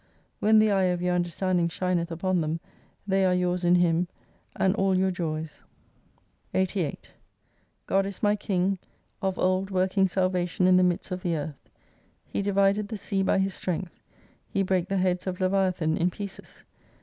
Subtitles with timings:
[0.39, 2.59] When the eye of your understanding shineth upon them,
[3.05, 4.07] they are yours in Him,
[4.55, 5.61] and all your joys.
[6.53, 7.11] 228 88
[7.85, 8.79] God is mv King,
[9.21, 11.69] of old working salvation in the midst of the Earth.
[12.25, 13.99] He divided the sea by His strength.
[14.49, 16.63] He brake the heads of Leviathan in pieces.